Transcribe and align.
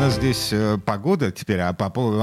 Нас 0.00 0.14
здесь 0.14 0.48
э, 0.50 0.78
погода 0.78 1.30
теперь, 1.30 1.60
а 1.60 1.76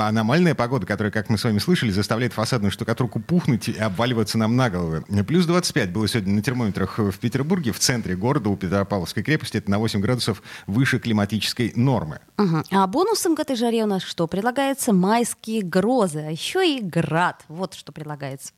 аномальная 0.08 0.56
погода, 0.56 0.88
которая, 0.88 1.12
как 1.12 1.30
мы 1.30 1.38
с 1.38 1.44
вами 1.44 1.60
слышали, 1.60 1.92
заставляет 1.92 2.34
фасадную 2.34 2.72
штукатурку 2.72 3.20
пухнуть 3.20 3.70
и 3.70 3.78
обваливаться 3.78 4.40
нам 4.40 4.56
на 4.56 4.72
головы. 4.72 5.04
Плюс 5.28 5.46
25 5.46 5.94
было 5.94 6.08
сегодня 6.08 6.34
на 6.34 6.42
термометрах 6.42 6.98
в 6.98 7.20
Петербурге, 7.20 7.72
в 7.72 7.78
центре 7.78 8.16
города, 8.16 8.50
у 8.50 8.56
Петропавловской 8.56 9.22
крепости. 9.22 9.58
Это 9.58 9.70
на 9.70 9.78
8 9.78 10.02
градусов 10.02 10.42
выше 10.66 10.98
климатической 10.98 11.72
нормы. 11.76 12.20
Угу. 12.40 12.64
А 12.72 12.88
бонусом 12.88 13.36
к 13.36 13.42
этой 13.42 13.56
жаре 13.56 13.84
у 13.84 13.88
нас 13.88 14.02
что? 14.02 14.26
Предлагается 14.26 14.92
майские 14.92 15.62
грозы, 15.62 16.26
а 16.28 16.32
еще 16.32 16.68
и 16.68 16.82
град. 16.82 17.46
Вот 17.48 17.76
что 17.76 17.92
предлагается. 17.92 18.54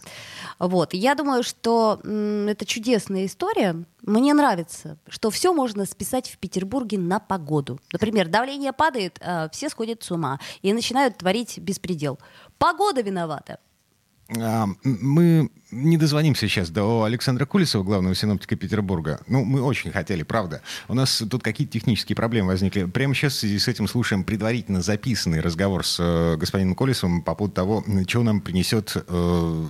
Вот. 0.60 0.94
Я 0.94 1.16
думаю, 1.16 1.44
что 1.44 2.00
это 2.06 2.66
чудесная 2.66 3.26
история. 3.26 3.84
Мне 4.10 4.34
нравится, 4.34 4.98
что 5.08 5.30
все 5.30 5.54
можно 5.54 5.86
списать 5.86 6.32
в 6.32 6.40
Петербурге 6.40 6.98
на 6.98 7.20
погоду. 7.20 7.80
Например, 7.94 8.28
давление 8.28 8.74
падает, 8.74 9.20
а 9.22 9.50
все 9.50 9.70
сходят 9.70 10.02
с 10.02 10.10
ума 10.10 10.40
и 10.64 10.74
начинают 10.74 11.18
творить 11.18 11.60
беспредел. 11.60 12.18
Погода 12.58 13.02
виновата. 13.02 13.60
А, 14.36 14.66
мы 14.84 15.52
не 15.70 15.98
дозвонимся 15.98 16.48
сейчас 16.48 16.72
до 16.72 17.04
Александра 17.04 17.46
Кулисова, 17.46 17.84
главного 17.84 18.16
синоптика 18.16 18.56
Петербурга. 18.56 19.22
Ну, 19.28 19.46
мы 19.46 19.62
очень 19.62 19.92
хотели, 19.92 20.24
правда. 20.24 20.64
У 20.88 20.96
нас 20.96 21.24
тут 21.30 21.44
какие-то 21.44 21.74
технические 21.74 22.16
проблемы 22.16 22.48
возникли. 22.48 22.86
Прямо 22.86 23.14
сейчас 23.14 23.34
в 23.34 23.38
связи 23.38 23.60
с 23.60 23.68
этим 23.68 23.88
слушаем 23.88 24.24
предварительно 24.24 24.82
записанный 24.82 25.40
разговор 25.40 25.86
с 25.86 25.98
э, 26.00 26.36
господином 26.36 26.74
Колесовым 26.74 27.22
по 27.22 27.36
поводу 27.36 27.54
того, 27.54 27.86
что 28.08 28.24
нам 28.24 28.42
принесет 28.42 28.96
э, 28.96 29.66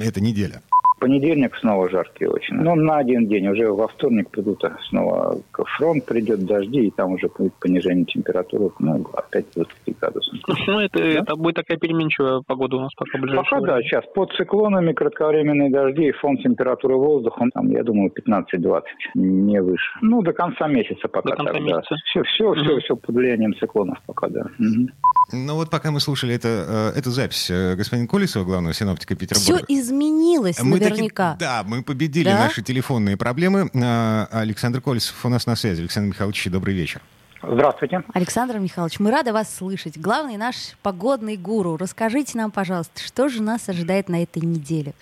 эта 0.00 0.20
неделя 0.20 0.62
понедельник 1.02 1.56
снова 1.56 1.90
жаркий 1.90 2.26
очень. 2.26 2.54
Но 2.54 2.76
на 2.76 2.98
один 2.98 3.26
день. 3.26 3.48
Уже 3.48 3.72
во 3.72 3.88
вторник 3.88 4.30
придут 4.30 4.62
снова 4.88 5.36
фронт, 5.76 6.06
придет 6.06 6.46
дожди, 6.46 6.86
и 6.86 6.90
там 6.92 7.14
уже 7.14 7.28
будет 7.28 7.54
понижение 7.54 8.04
температуры, 8.04 8.70
ну, 8.78 9.04
опять 9.14 9.46
20 9.56 9.98
градусов. 10.00 10.38
Ну, 10.68 10.78
это, 10.78 10.98
да? 10.98 11.04
это 11.04 11.34
будет 11.34 11.56
такая 11.56 11.76
переменчивая 11.76 12.42
погода 12.46 12.76
у 12.76 12.80
нас 12.80 12.94
пока 12.94 13.18
ближайшее 13.18 13.60
Пока 13.60 13.72
да, 13.72 13.82
сейчас 13.82 14.04
под 14.14 14.30
циклонами 14.34 14.92
кратковременные 14.92 15.70
дожди, 15.70 16.08
и 16.08 16.12
фон 16.12 16.36
температуры 16.36 16.94
воздуха, 16.94 17.46
там, 17.52 17.68
я 17.70 17.82
думаю, 17.82 18.12
15-20, 18.12 18.82
не 19.14 19.60
выше. 19.60 19.98
Ну, 20.02 20.22
до 20.22 20.32
конца 20.32 20.68
месяца 20.68 21.08
пока 21.08 21.30
до 21.30 21.36
конца 21.36 21.52
так, 21.52 21.62
месяца. 21.62 21.86
да. 21.90 21.96
Все, 22.04 22.22
все, 22.22 22.44
угу. 22.44 22.60
все, 22.60 22.78
все 22.78 22.96
под 22.96 23.14
влиянием 23.16 23.54
циклонов 23.56 23.98
пока, 24.06 24.28
да. 24.28 24.42
Угу. 24.60 24.88
Ну 25.32 25.54
вот 25.54 25.70
пока 25.70 25.90
мы 25.90 26.00
слушали 26.00 26.34
это, 26.34 26.92
э, 26.94 26.98
эту 26.98 27.10
запись 27.10 27.50
э, 27.50 27.74
господина 27.74 28.06
Колесова, 28.06 28.44
главного 28.44 28.74
синоптика 28.74 29.14
Петербурга. 29.14 29.64
Все 29.64 29.80
изменилось 29.80 30.62
мы 30.62 30.78
наверняка. 30.78 31.32
Таки, 31.32 31.40
да, 31.40 31.62
мы 31.64 31.82
победили 31.82 32.24
да? 32.24 32.38
наши 32.38 32.62
телефонные 32.62 33.16
проблемы. 33.16 33.70
Э, 33.72 34.26
Александр 34.30 34.82
Колесов 34.82 35.24
у 35.24 35.28
нас 35.30 35.46
на 35.46 35.56
связи. 35.56 35.80
Александр 35.80 36.08
Михайлович, 36.10 36.46
добрый 36.50 36.74
вечер. 36.74 37.00
Здравствуйте. 37.42 38.02
Александр 38.12 38.58
Михайлович, 38.58 39.00
мы 39.00 39.10
рады 39.10 39.32
вас 39.32 39.52
слышать. 39.52 39.98
Главный 39.98 40.36
наш 40.36 40.76
погодный 40.82 41.36
гуру. 41.36 41.76
Расскажите 41.78 42.36
нам, 42.36 42.50
пожалуйста, 42.50 43.00
что 43.00 43.28
же 43.28 43.42
нас 43.42 43.68
ожидает 43.68 44.08
на 44.08 44.22
этой 44.22 44.42
неделе? 44.42 44.92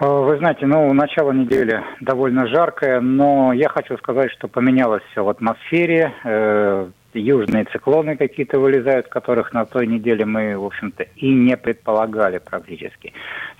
Вы 0.00 0.38
знаете, 0.38 0.66
ну, 0.66 0.92
начало 0.94 1.32
недели 1.32 1.82
довольно 2.00 2.46
жаркое, 2.48 3.00
но 3.00 3.52
я 3.52 3.68
хочу 3.68 3.98
сказать, 3.98 4.30
что 4.32 4.48
поменялось 4.48 5.02
все 5.12 5.22
в 5.22 5.28
атмосфере 5.28 6.14
южные 7.18 7.64
циклоны 7.64 8.16
какие-то 8.16 8.58
вылезают, 8.58 9.08
которых 9.08 9.52
на 9.52 9.64
той 9.64 9.86
неделе 9.86 10.24
мы, 10.24 10.58
в 10.58 10.64
общем-то, 10.64 11.04
и 11.16 11.28
не 11.28 11.56
предполагали 11.56 12.38
практически. 12.38 13.12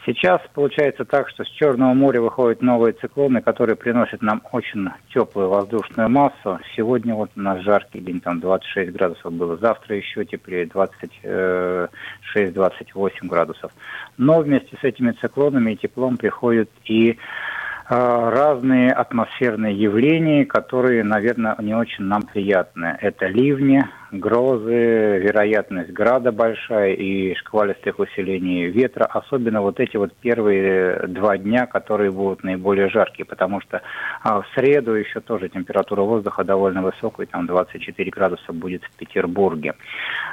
Сейчас 0.06 0.40
получается 0.54 1.04
так, 1.04 1.28
что 1.28 1.44
с 1.44 1.48
Черного 1.48 1.92
моря 1.92 2.20
выходят 2.20 2.62
новые 2.62 2.94
циклоны, 2.94 3.42
которые 3.42 3.76
приносят 3.76 4.22
нам 4.22 4.42
очень 4.52 4.88
теплую 5.12 5.50
воздушную 5.50 6.08
массу. 6.08 6.58
Сегодня 6.74 7.14
вот 7.14 7.30
у 7.36 7.40
нас 7.40 7.60
жаркий 7.60 8.00
день, 8.00 8.20
там 8.20 8.40
26 8.40 8.92
градусов 8.92 9.32
было. 9.32 9.56
Завтра 9.58 9.96
еще 9.96 10.24
теплее, 10.24 10.66
26-28 11.24 11.88
градусов. 13.22 13.72
Но 14.16 14.40
вместе 14.40 14.76
с 14.80 14.84
этими 14.84 15.12
циклонами 15.12 15.72
и 15.72 15.76
теплом 15.76 16.16
приходят 16.16 16.70
и 16.84 17.18
разные 17.90 18.92
атмосферные 18.92 19.74
явления, 19.74 20.44
которые, 20.44 21.02
наверное, 21.02 21.56
не 21.58 21.74
очень 21.74 22.04
нам 22.04 22.22
приятны. 22.22 22.96
Это 23.00 23.26
ливни, 23.26 23.84
грозы, 24.12 25.18
вероятность 25.18 25.90
града 25.90 26.32
большая 26.32 26.94
и 26.94 27.34
шквалистых 27.34 27.98
усилений 27.98 28.66
ветра. 28.66 29.04
Особенно 29.04 29.62
вот 29.62 29.80
эти 29.80 29.96
вот 29.96 30.12
первые 30.20 31.06
два 31.06 31.38
дня, 31.38 31.66
которые 31.66 32.10
будут 32.10 32.42
наиболее 32.42 32.88
жаркие, 32.88 33.24
потому 33.24 33.60
что 33.60 33.82
а, 34.22 34.42
в 34.42 34.46
среду 34.54 34.92
еще 34.92 35.20
тоже 35.20 35.48
температура 35.48 36.02
воздуха 36.02 36.44
довольно 36.44 36.82
высокая, 36.82 37.26
там 37.26 37.46
24 37.46 38.10
градуса 38.10 38.52
будет 38.52 38.82
в 38.84 38.92
Петербурге. 38.96 39.74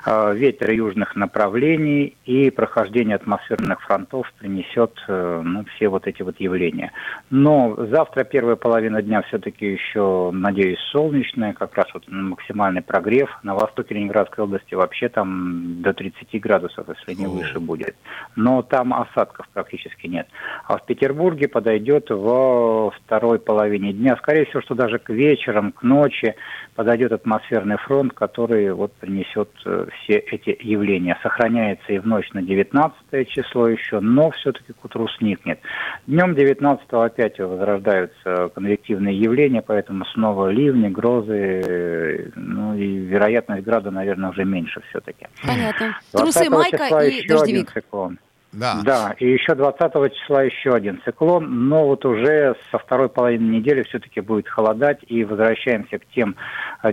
А, 0.06 0.32
ветер 0.32 0.72
южных 0.72 1.16
направлений 1.16 2.16
и 2.26 2.50
прохождение 2.50 3.16
атмосферных 3.16 3.82
фронтов 3.82 4.32
принесет 4.40 4.94
э, 5.08 5.42
ну, 5.44 5.66
все 5.76 5.88
вот 5.90 6.08
эти 6.08 6.22
вот 6.22 6.40
явления. 6.40 6.92
Но 7.30 7.76
завтра 7.78 8.24
первая 8.24 8.56
половина 8.56 9.02
дня 9.02 9.22
все-таки 9.24 9.66
еще, 9.66 10.32
надеюсь, 10.32 10.80
солнечная, 10.92 11.54
как 11.54 11.76
раз 11.76 11.88
вот 11.94 12.04
максимальный 12.08 12.82
прогрев. 12.82 13.30
На 13.44 13.56
востоке 13.68 13.96
Ленинградской 13.96 14.44
области 14.44 14.74
вообще 14.74 15.10
там 15.10 15.82
до 15.82 15.94
30 15.94 16.42
градусов, 16.42 16.88
если 16.90 17.22
не 17.22 17.28
выше 17.28 17.60
будет. 17.60 17.96
Но 18.36 18.62
там 18.62 18.94
осадков 18.94 19.48
практически 19.54 20.08
нет. 20.08 20.28
А 20.66 20.78
в 20.78 20.86
Петербурге 20.86 21.48
подойдет 21.48 22.10
во 22.10 22.92
второй 22.92 23.40
половине 23.40 23.94
дня. 23.94 24.16
Скорее 24.18 24.46
всего, 24.46 24.62
что 24.62 24.76
даже 24.76 25.00
к 25.00 25.10
вечерам, 25.10 25.72
к 25.72 25.84
ночи 25.84 26.36
подойдет 26.76 27.12
атмосферный 27.12 27.78
фронт, 27.78 28.14
который 28.14 28.72
вот 28.72 28.94
принесет 28.94 29.50
э, 29.66 29.88
все 29.92 30.18
эти 30.18 30.56
явления. 30.60 31.18
Сохраняется 31.24 31.92
и 31.92 32.00
в 32.00 32.06
ночь 32.06 32.32
на 32.34 32.42
19 32.42 33.28
число 33.30 33.68
еще, 33.68 34.00
но 34.00 34.32
все-таки 34.32 34.74
к 34.74 34.86
утру 34.86 35.08
сникнет. 35.18 35.60
Днем 36.06 36.36
19 36.36 36.86
опять 36.92 37.40
возрождаются 37.40 38.50
конвективные 38.54 39.20
явления, 39.20 39.62
поэтому 39.62 40.06
снова 40.06 40.50
ливни, 40.50 40.90
грозы, 40.90 41.62
э, 41.66 42.30
ну 42.36 42.76
и 42.76 43.00
вероятность 43.58 43.66
града, 43.66 43.92
наверное, 43.92 44.30
уже 44.30 44.46
меньше 44.46 44.82
все-таки. 44.90 45.28
Понятно. 45.46 45.98
Трусы, 46.12 46.50
майка 46.50 46.86
и 47.00 47.28
дождевик. 47.28 47.72
циклон. 47.72 48.20
Да. 48.54 48.80
да, 48.84 49.16
и 49.20 49.30
еще 49.30 49.56
20 49.56 50.14
числа 50.14 50.44
еще 50.44 50.74
один 50.74 51.02
циклон, 51.04 51.68
но 51.68 51.86
вот 51.86 52.06
уже 52.06 52.56
со 52.72 52.80
второй 52.80 53.10
половины 53.10 53.58
недели 53.58 53.84
все-таки 53.84 54.22
будет 54.22 54.48
холодать, 54.48 55.00
и 55.08 55.26
возвращаемся 55.26 56.00
к 56.00 56.06
тем 56.16 56.36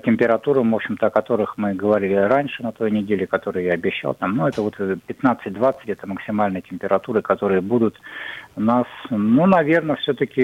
температурам, 0.05 0.73
в 0.73 0.77
общем-то, 0.77 1.07
о 1.07 1.11
которых 1.11 1.59
мы 1.59 1.75
говорили 1.75 2.15
раньше 2.15 2.63
на 2.63 2.73
той 2.73 2.91
неделе, 2.91 3.27
которые 3.27 3.67
я 3.67 3.73
обещал. 3.75 4.15
Там, 4.15 4.37
ну, 4.37 4.47
это 4.47 4.63
вот 4.63 4.79
15-20, 4.79 5.75
это 5.87 6.07
максимальные 6.07 6.63
температуры, 6.63 7.23
которые 7.23 7.61
будут 7.61 7.97
у 8.57 8.61
нас, 8.61 8.87
ну, 9.11 9.47
наверное, 9.47 9.97
все-таки 9.97 10.43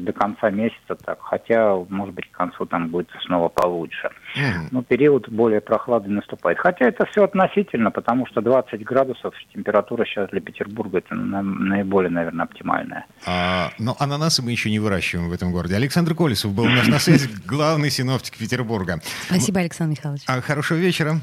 до 0.00 0.12
конца 0.12 0.50
месяца 0.50 0.94
так, 1.04 1.18
хотя, 1.20 1.74
может 1.88 2.14
быть, 2.14 2.30
к 2.30 2.36
концу 2.36 2.66
там 2.66 2.88
будет 2.88 3.08
снова 3.26 3.48
получше. 3.48 4.10
Но 4.70 4.82
период 4.82 5.28
более 5.28 5.60
прохладный 5.60 6.14
наступает. 6.14 6.58
Хотя 6.58 6.86
это 6.86 7.04
все 7.06 7.24
относительно, 7.24 7.90
потому 7.90 8.26
что 8.26 8.40
20 8.40 8.82
градусов 8.84 9.34
температура 9.52 10.04
сейчас 10.04 10.30
для 10.30 10.40
Петербурга 10.40 10.98
это 10.98 11.14
наиболее, 11.14 12.10
наверное, 12.10 12.44
оптимальная. 12.44 13.06
А, 13.26 13.70
но 13.78 13.96
ананасы 13.98 14.42
мы 14.42 14.52
еще 14.52 14.70
не 14.70 14.78
выращиваем 14.78 15.28
в 15.28 15.32
этом 15.32 15.52
городе. 15.52 15.74
Александр 15.74 16.14
Колесов 16.14 16.54
был 16.54 16.64
у 16.64 16.68
нас 16.68 16.86
на 16.88 16.98
связи, 16.98 17.28
главный 17.46 17.90
синоптик 17.90 18.38
Петербурга. 18.38 18.61
Спасибо, 19.26 19.60
Александр 19.60 19.92
Михайлович. 19.98 20.22
А, 20.26 20.40
хорошего 20.40 20.78
вечера. 20.78 21.20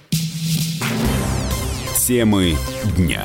Темы 1.97 2.57
дня. 2.97 3.23